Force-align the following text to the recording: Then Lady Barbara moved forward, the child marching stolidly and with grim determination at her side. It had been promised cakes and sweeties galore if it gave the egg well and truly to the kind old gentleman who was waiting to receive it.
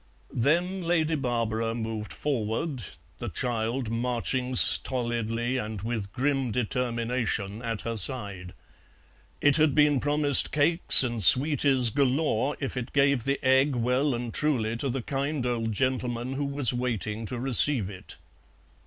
Then 0.33 0.81
Lady 0.81 1.13
Barbara 1.13 1.75
moved 1.75 2.11
forward, 2.11 2.83
the 3.19 3.29
child 3.29 3.91
marching 3.91 4.55
stolidly 4.55 5.57
and 5.57 5.83
with 5.83 6.11
grim 6.11 6.49
determination 6.49 7.61
at 7.61 7.81
her 7.81 7.95
side. 7.97 8.55
It 9.41 9.57
had 9.57 9.75
been 9.75 9.99
promised 9.99 10.51
cakes 10.51 11.03
and 11.03 11.23
sweeties 11.23 11.91
galore 11.91 12.57
if 12.59 12.75
it 12.75 12.93
gave 12.93 13.25
the 13.25 13.37
egg 13.45 13.75
well 13.75 14.15
and 14.15 14.33
truly 14.33 14.75
to 14.77 14.89
the 14.89 15.03
kind 15.03 15.45
old 15.45 15.71
gentleman 15.71 16.33
who 16.33 16.45
was 16.45 16.73
waiting 16.73 17.27
to 17.27 17.37
receive 17.39 17.87
it. 17.87 18.17